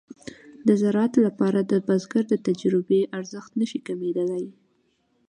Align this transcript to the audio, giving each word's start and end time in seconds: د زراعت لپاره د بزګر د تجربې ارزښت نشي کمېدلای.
د 0.67 0.69
زراعت 0.81 1.13
لپاره 1.25 1.59
د 1.71 1.73
بزګر 1.87 2.23
د 2.29 2.33
تجربې 2.47 3.01
ارزښت 3.17 3.51
نشي 3.59 3.79
کمېدلای. 3.87 4.45